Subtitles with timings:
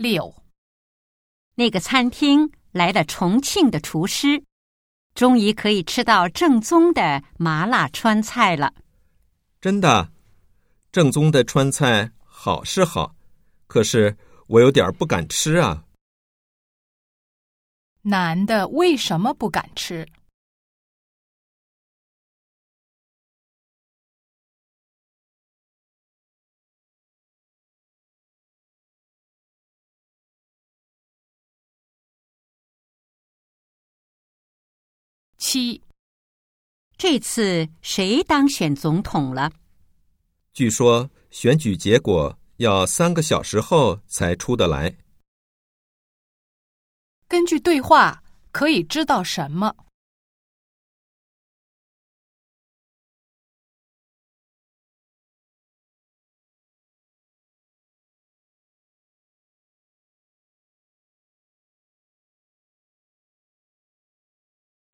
[0.00, 0.34] 六，
[1.56, 4.42] 那个餐厅来了重庆的厨师，
[5.14, 8.72] 终于可以吃到正宗的麻辣川菜了。
[9.60, 10.10] 真的，
[10.90, 13.14] 正宗的川菜好是好，
[13.66, 14.16] 可是
[14.46, 15.84] 我有点不敢吃啊。
[18.00, 20.08] 男的为什么不敢吃？
[35.52, 35.82] 七，
[36.96, 39.50] 这次谁当选总统了？
[40.52, 44.96] 据说选举结果要三个小时后才出得来。
[47.26, 48.22] 根据对话
[48.52, 49.74] 可以知道什么？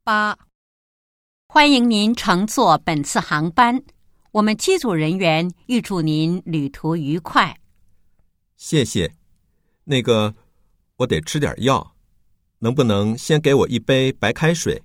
[0.03, 0.39] 八，
[1.57, 3.83] 欢迎您乘坐本次航班，
[4.33, 7.59] 我们机组人员预祝您旅途愉快。
[8.59, 9.11] 谢谢。
[9.85, 10.35] 那个，
[10.97, 11.95] 我得吃点药，
[12.59, 14.83] 能不能先给我一杯白开水？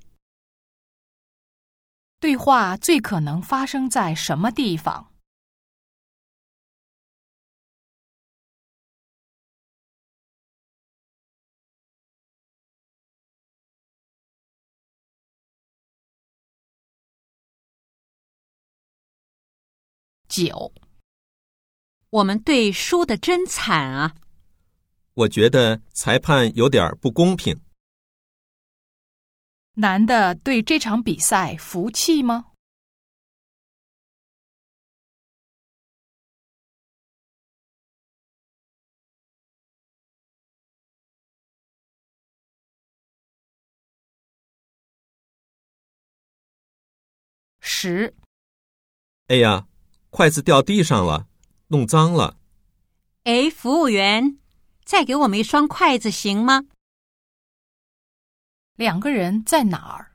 [2.21, 5.10] 对话最可能发生在什么地方？
[20.31, 20.71] 九，
[22.09, 24.15] 我们队输的真惨啊！
[25.13, 27.59] 我觉得裁判有点不公平。
[29.73, 32.45] 男的对这场比赛服气吗？
[47.59, 48.15] 十，
[49.27, 49.67] 哎呀，
[50.11, 51.27] 筷子掉地上了，
[51.67, 52.37] 弄脏了。
[53.23, 54.37] 哎，服务员，
[54.83, 56.65] 再给我们一双筷子行吗？
[58.75, 60.10] 两个人在哪儿？